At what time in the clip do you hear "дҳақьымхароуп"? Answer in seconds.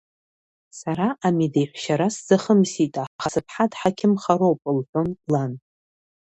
3.71-4.59